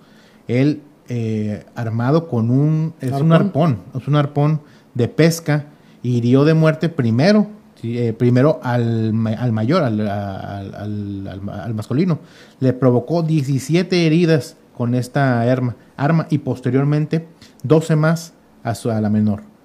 [0.46, 4.60] Él, eh, armado con un, es un arpón, es un arpón
[4.94, 5.66] de pesca,
[6.02, 7.48] hirió de muerte primero,
[7.82, 12.18] eh, primero al, al mayor, al, al, masculino.
[12.60, 17.26] Le provocó 17 heridas con esta arma, arma y posteriormente
[17.62, 19.55] 12 más a, su, a la menor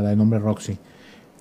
[0.00, 0.78] de nombre Roxy.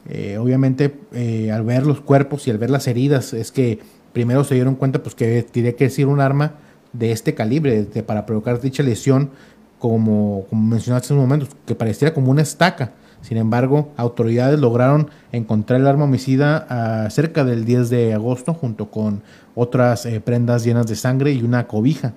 [0.09, 3.79] Eh, obviamente, eh, al ver los cuerpos y al ver las heridas, es que
[4.11, 6.55] primero se dieron cuenta pues, que tiene que ser un arma
[6.91, 9.31] de este calibre para provocar dicha lesión,
[9.79, 12.91] como, como mencionaste hace un momento, que pareciera como una estaca.
[13.21, 19.21] Sin embargo, autoridades lograron encontrar el arma homicida cerca del 10 de agosto, junto con
[19.55, 22.13] otras eh, prendas llenas de sangre y una cobija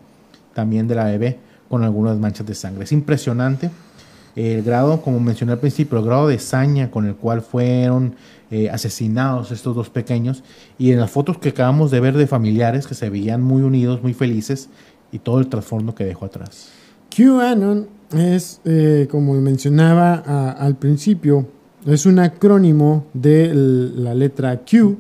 [0.53, 2.85] también de la bebé con algunas manchas de sangre.
[2.85, 3.71] Es impresionante
[4.37, 8.15] el grado, como mencioné al principio, el grado de saña con el cual fueron
[8.51, 10.45] eh, asesinados estos dos pequeños
[10.79, 14.03] y en las fotos que acabamos de ver de familiares que se veían muy unidos,
[14.03, 14.69] muy felices
[15.11, 16.69] y todo el trasfondo que dejó atrás.
[17.17, 20.17] QAnon es, eh, como mencionaba
[20.51, 21.49] al principio,
[21.87, 24.99] es un acrónimo de la letra Q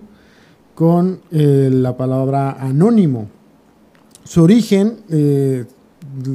[0.74, 3.28] con eh, la palabra anónimo.
[4.24, 4.96] Su origen,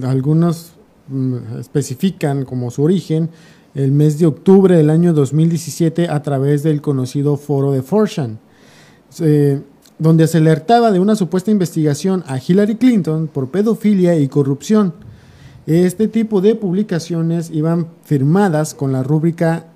[0.04, 0.74] algunos
[1.60, 3.30] especifican como su origen
[3.74, 8.40] el mes de octubre del año 2017 a través del conocido foro de Forshan,
[9.98, 14.94] donde se alertaba de una supuesta investigación a Hillary Clinton por pedofilia y corrupción.
[15.68, 19.68] Este tipo de publicaciones iban firmadas con la rúbrica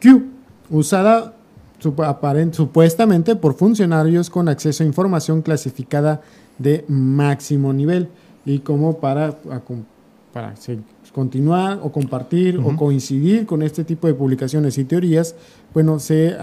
[0.00, 0.24] Q,
[0.70, 1.34] usada
[1.78, 6.22] supuestamente por funcionarios con acceso a información clasificada
[6.58, 8.08] de máximo nivel
[8.44, 9.38] y como para,
[10.32, 10.54] para
[11.12, 15.34] continuar o compartir o coincidir con este tipo de publicaciones y teorías,
[15.74, 16.36] bueno, se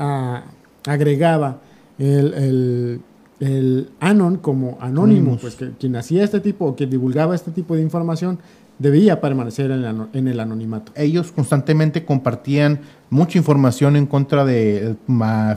[0.86, 1.62] agregaba
[1.98, 3.02] el,
[3.40, 7.76] el, anon como anónimo, pues que quien hacía este tipo o que divulgaba este tipo
[7.76, 8.40] de información
[8.80, 10.92] debía permanecer en, el anonimato.
[10.96, 14.96] Ellos constantemente compartían mucha información en contra de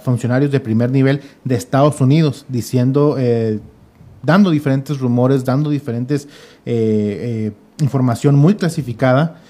[0.02, 3.58] funcionarios de primer nivel de Estados Unidos, diciendo, eh,
[4.22, 6.26] dando diferentes rumores, dando diferentes
[6.64, 9.40] eh, eh, información muy clasificada,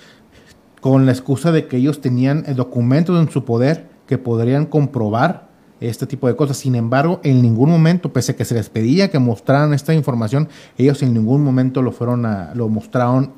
[0.80, 5.48] con la excusa de que ellos tenían documentos en su poder que podrían comprobar
[5.80, 6.56] este tipo de cosas.
[6.56, 10.48] Sin embargo, en ningún momento, pese a que se les pedía que mostraran esta información,
[10.76, 13.32] ellos en ningún momento lo fueron a, lo mostraron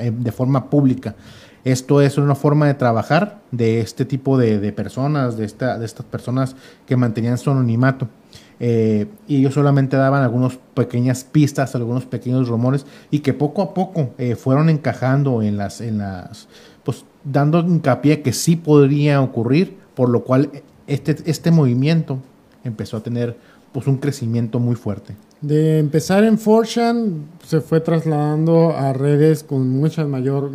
[0.00, 1.14] eh, de forma pública.
[1.64, 6.06] Esto es una forma de trabajar de este tipo de, personas, de, esta, de estas
[6.06, 6.54] personas
[6.86, 8.08] que mantenían su anonimato.
[8.58, 13.74] Eh, y ellos solamente daban algunas pequeñas pistas, algunos pequeños rumores y que poco a
[13.74, 16.48] poco eh, fueron encajando en las, en las,
[16.82, 20.50] pues dando hincapié que sí podría ocurrir, por lo cual
[20.86, 22.18] este, este movimiento
[22.64, 23.36] empezó a tener
[23.72, 25.14] pues un crecimiento muy fuerte.
[25.40, 30.50] De empezar en Fortune se fue trasladando a redes con mucha mayor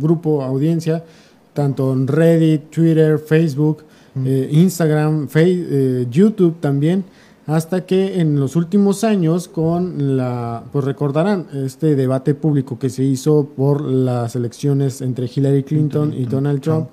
[0.00, 1.04] grupo, audiencia,
[1.52, 3.84] tanto en Reddit, Twitter, Facebook,
[4.24, 7.04] eh, Instagram, eh, YouTube también,
[7.46, 13.04] hasta que en los últimos años con la, pues recordarán este debate público que se
[13.04, 16.88] hizo por las elecciones entre Hillary Clinton y Donald Trump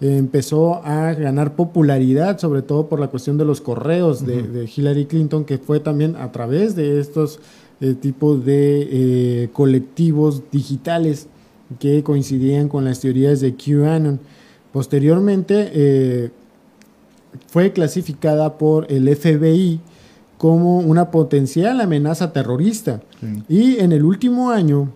[0.00, 5.44] empezó a ganar popularidad, sobre todo por la cuestión de los correos de, Hillary Clinton,
[5.44, 7.38] que fue también a través de estos
[7.80, 11.28] eh, tipos de eh, colectivos digitales
[11.78, 14.18] que coincidían con las teorías de QAnon.
[14.72, 16.30] Posteriormente eh,
[17.48, 19.80] fue clasificada por el FBI
[20.38, 23.00] como una potencial amenaza terrorista.
[23.48, 24.92] Y en el último año,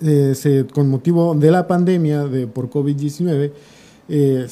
[0.00, 3.52] se, con motivo de la pandemia de, por COVID-19,
[4.12, 4.46] eh,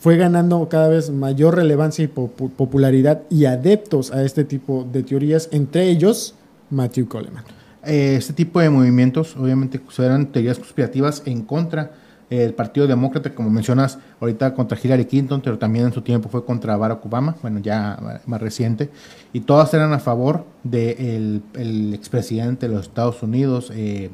[0.00, 5.48] fue ganando cada vez mayor relevancia y popularidad y adeptos a este tipo de teorías,
[5.52, 6.34] entre ellos
[6.68, 7.44] Matthew Coleman.
[7.86, 11.92] Eh, este tipo de movimientos obviamente eran teorías conspirativas en contra
[12.30, 16.44] del Partido Demócrata, como mencionas ahorita contra Hillary Clinton, pero también en su tiempo fue
[16.44, 18.90] contra Barack Obama, bueno, ya más reciente,
[19.32, 24.10] y todas eran a favor del de el expresidente de los Estados Unidos, eh,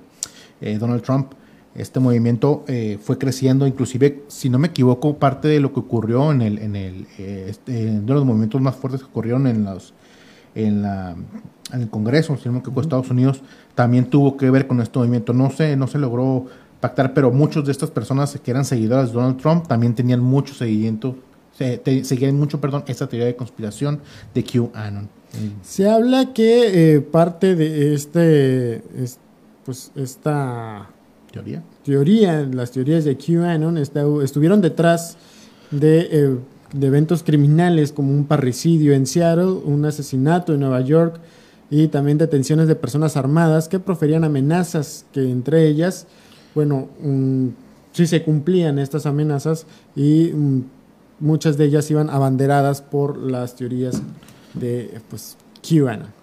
[0.78, 1.32] Donald Trump
[1.74, 6.32] este movimiento eh, fue creciendo, inclusive, si no me equivoco, parte de lo que ocurrió
[6.32, 9.64] en el, en el, eh, este, uno de los movimientos más fuertes que ocurrieron en
[9.64, 9.94] los,
[10.56, 11.14] en, la,
[11.72, 13.42] en el Congreso, si no me Estados Unidos,
[13.76, 15.32] también tuvo que ver con este movimiento.
[15.32, 16.46] No se, no se logró
[16.80, 20.54] pactar, pero muchos de estas personas que eran seguidoras de Donald Trump también tenían mucho
[20.54, 21.16] seguimiento,
[21.56, 24.00] seguían mucho, perdón, esta teoría de conspiración
[24.34, 25.08] de QAnon.
[25.62, 28.82] Se habla que eh, parte de este,
[29.64, 30.88] pues esta
[31.30, 31.62] teoría.
[31.84, 35.16] Teoría, las teorías de QAnon estuvieron detrás
[35.70, 36.36] de, eh,
[36.72, 41.20] de, eventos criminales como un parricidio en Seattle, un asesinato en Nueva York
[41.70, 46.08] y también detenciones de personas armadas que proferían amenazas que entre ellas,
[46.54, 46.88] bueno,
[47.92, 50.60] sí se cumplían estas amenazas y mm,
[51.20, 54.02] muchas de ellas iban abanderadas por las teorías
[54.54, 56.20] de pues, QAnon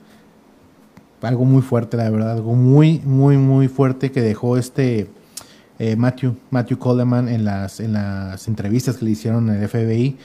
[1.22, 5.08] algo muy fuerte, la verdad, algo muy, muy, muy fuerte que dejó este
[5.80, 10.18] eh, Matthew, Matthew Coleman en las, en las entrevistas que le hicieron en el FBI,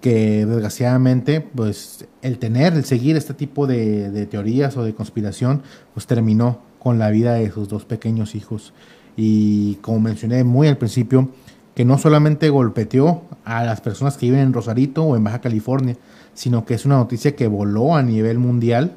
[0.00, 5.62] que desgraciadamente, pues el tener, el seguir este tipo de, de teorías o de conspiración,
[5.94, 8.72] pues terminó con la vida de sus dos pequeños hijos.
[9.20, 11.28] Y como mencioné muy al principio,
[11.74, 15.96] que no solamente golpeteó a las personas que viven en Rosarito o en Baja California,
[16.34, 18.92] sino que es una noticia que voló a nivel mundial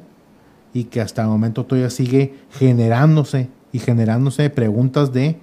[0.72, 5.40] y que hasta el momento todavía sigue generándose y generándose preguntas de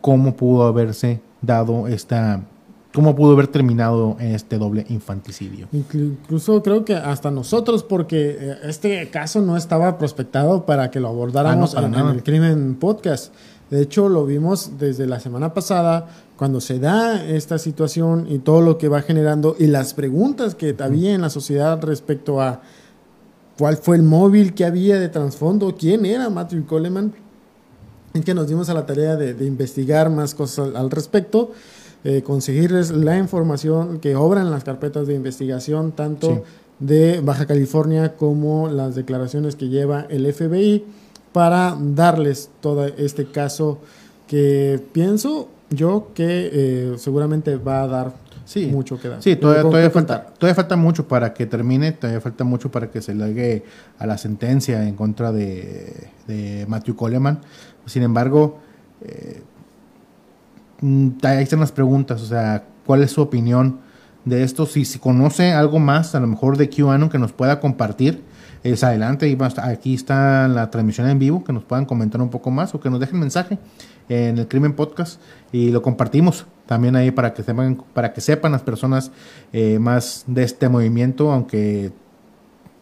[0.00, 2.42] cómo pudo haberse dado esta
[2.94, 5.68] cómo pudo haber terminado este doble infanticidio.
[5.72, 11.08] Incluso creo que hasta nosotros, porque eh, este caso no estaba prospectado para que lo
[11.08, 13.32] abordáramos ah, en, el Crimen Podcast.
[13.70, 18.62] De hecho, lo vimos desde la semana pasada, cuando se da esta situación y todo
[18.62, 22.62] lo que va generando y las preguntas que había en la sociedad respecto a
[23.58, 27.12] cuál fue el móvil que había de trasfondo, quién era Matthew Coleman.
[28.14, 31.52] Es que nos dimos a la tarea de, investigar más cosas al, respecto,
[32.04, 36.44] eh, conseguirles la información que obran las carpetas de investigación, tanto
[36.78, 40.84] de Baja California como las declaraciones que lleva el FBI,
[41.32, 43.78] para darles todo este caso
[44.26, 48.12] que pienso yo que eh, seguramente va a dar
[48.70, 49.22] mucho que dar.
[49.22, 53.14] Sí, todavía, falta, todavía falta mucho para que termine, todavía falta mucho para que se
[53.14, 53.64] llegue
[53.98, 57.40] a la sentencia en contra de, de Matthew Coleman.
[57.84, 58.58] Sin embargo,
[59.02, 59.42] eh,
[60.80, 63.80] mm, ahí están las preguntas, o sea, ¿cuál es su opinión
[64.24, 64.64] de esto?
[64.64, 68.22] Si, si conoce algo más, a lo mejor de QAnon que nos pueda compartir,
[68.62, 69.28] es adelante.
[69.28, 72.80] Y aquí está la transmisión en vivo, que nos puedan comentar un poco más o
[72.80, 73.58] que nos dejen mensaje
[74.08, 75.20] en el Crimen Podcast
[75.52, 79.10] y lo compartimos también ahí para que sepan, para que sepan las personas
[79.52, 81.92] eh, más de este movimiento, aunque,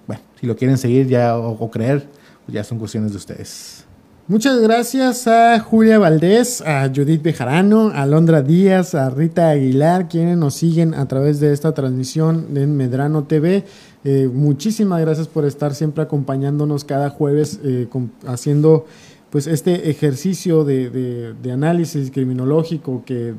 [0.07, 2.09] bueno, si lo quieren seguir ya o, creer,
[2.45, 3.85] pues ya son cuestiones de ustedes.
[4.29, 10.37] Muchas gracias a Julia Valdés, a Judith Bejarano, a Londra Díaz, a Rita Aguilar, quienes
[10.37, 13.64] nos siguen a través de esta transmisión en Medrano TV.
[14.09, 17.88] Eh, muchísimas gracias por estar siempre acompañándonos cada jueves eh,
[18.24, 18.86] haciendo
[19.30, 23.34] pues este ejercicio de, de, análisis criminológico que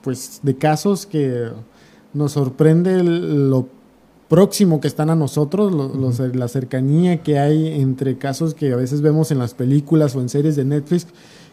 [0.00, 1.48] pues de casos que
[2.14, 3.66] nos sorprende lo
[4.28, 5.72] próximo que están a nosotros,
[6.36, 10.28] la cercanía que hay entre casos que a veces vemos en las películas o en
[10.28, 11.08] series de Netflix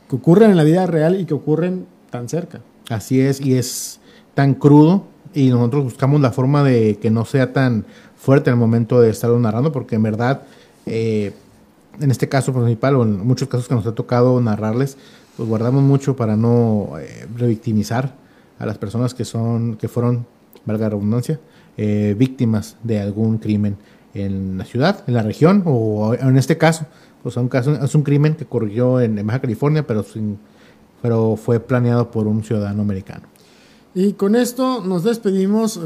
[0.08, 2.62] que ocurren en la vida real y que ocurren tan cerca.
[2.88, 4.00] Así es, y es
[4.36, 7.86] tan crudo y nosotros buscamos la forma de que no sea tan
[8.20, 10.44] fuerte en el momento de estarlo narrando, porque en verdad,
[10.86, 11.34] eh,
[12.00, 14.98] en este caso principal o en muchos casos que nos ha tocado narrarles,
[15.38, 18.14] pues guardamos mucho para no eh, revictimizar
[18.60, 20.26] a las personas que son que fueron,
[20.66, 21.40] valga la redundancia,
[21.78, 23.78] eh, víctimas de algún crimen
[24.14, 26.86] en la ciudad, en la región o en este caso,
[27.24, 30.38] pues un caso, es un crimen que ocurrió en, Baja California, pero sin,
[31.02, 33.24] pero fue planeado por un ciudadano americano.
[34.02, 35.78] Y con esto nos despedimos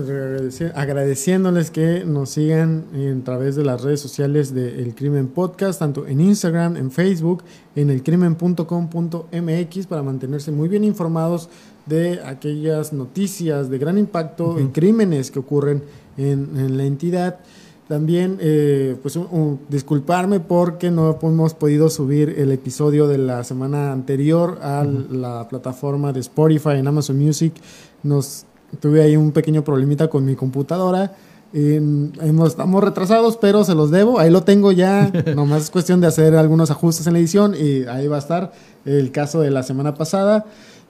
[0.76, 2.86] agradeciéndoles que nos sigan
[3.20, 7.42] a través de las redes sociales de El Crimen Podcast, tanto en Instagram, en Facebook,
[7.76, 11.50] en elcrimen.com.mx para mantenerse muy bien informados
[11.88, 15.82] de aquellas noticias de gran impacto en crímenes que ocurren
[16.16, 17.40] en, la entidad.
[17.88, 19.20] También, eh, pues,
[19.68, 26.14] disculparme porque no hemos podido subir el episodio de la semana anterior a la plataforma
[26.14, 27.54] de Spotify en Amazon Music.
[28.02, 28.46] Nos
[28.80, 31.14] tuve ahí un pequeño problemita con mi computadora.
[31.54, 34.18] estamos retrasados, pero se los debo.
[34.18, 35.12] Ahí lo tengo ya.
[35.36, 38.54] Nomás es cuestión de hacer algunos ajustes en la edición y ahí va a estar
[38.86, 40.46] el caso de la semana pasada.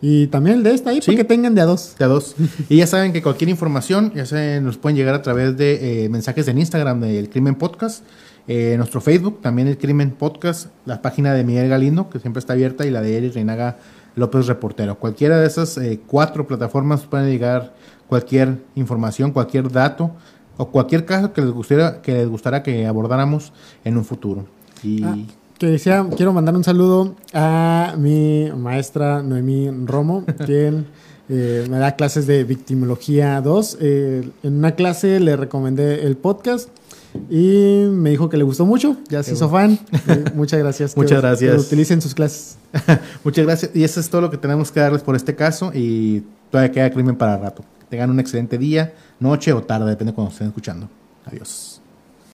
[0.05, 1.95] Y también el de esta ahí, para que tengan de a dos.
[1.97, 2.35] De a dos.
[2.67, 6.09] y ya saben que cualquier información, ya se nos pueden llegar a través de eh,
[6.09, 8.03] mensajes en Instagram del Crimen Podcast,
[8.49, 12.51] eh, nuestro Facebook, también el Crimen Podcast, la página de Miguel Galindo, que siempre está
[12.51, 13.77] abierta, y la de Eric Reinaga
[14.17, 14.99] López Reportero.
[14.99, 17.73] Cualquiera de esas eh, cuatro plataformas pueden llegar
[18.09, 20.11] cualquier información, cualquier dato
[20.57, 23.53] o cualquier caso que les gustaría que les gustara que abordáramos
[23.85, 24.47] en un futuro.
[24.83, 25.15] Y ah,
[25.57, 30.87] que decía, quiero mandar un saludo a mi maestra Noemí Romo, quien
[31.29, 33.77] eh, me da clases de victimología 2.
[33.79, 36.69] Eh, en una clase le recomendé el podcast
[37.29, 39.79] y me dijo que le gustó mucho, ya se hizo fan.
[40.35, 40.97] muchas gracias.
[40.97, 41.51] muchas gracias.
[41.51, 42.57] Que lo utilicen sus clases.
[43.23, 43.71] muchas gracias.
[43.73, 46.89] Y eso es todo lo que tenemos que darles por este caso y todavía queda
[46.91, 47.63] crimen para rato.
[47.89, 50.89] tengan un excelente día, noche o tarde, depende de cuando estén escuchando.
[51.25, 51.62] Adiós.